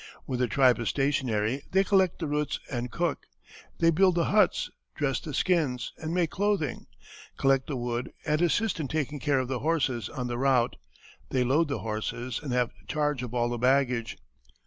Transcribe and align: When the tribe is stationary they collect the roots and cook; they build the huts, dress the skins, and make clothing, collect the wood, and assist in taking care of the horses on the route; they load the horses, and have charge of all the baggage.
When 0.25 0.39
the 0.39 0.47
tribe 0.47 0.79
is 0.79 0.89
stationary 0.89 1.61
they 1.73 1.83
collect 1.83 2.17
the 2.17 2.25
roots 2.25 2.59
and 2.71 2.91
cook; 2.91 3.27
they 3.77 3.91
build 3.91 4.15
the 4.15 4.23
huts, 4.25 4.71
dress 4.95 5.19
the 5.19 5.31
skins, 5.31 5.93
and 5.99 6.11
make 6.11 6.31
clothing, 6.31 6.87
collect 7.37 7.67
the 7.67 7.75
wood, 7.77 8.11
and 8.25 8.41
assist 8.41 8.79
in 8.79 8.87
taking 8.87 9.19
care 9.19 9.37
of 9.37 9.47
the 9.47 9.59
horses 9.59 10.09
on 10.09 10.25
the 10.25 10.39
route; 10.39 10.77
they 11.29 11.43
load 11.43 11.67
the 11.67 11.81
horses, 11.85 12.39
and 12.41 12.51
have 12.51 12.71
charge 12.87 13.21
of 13.21 13.35
all 13.35 13.49
the 13.49 13.59
baggage. 13.59 14.17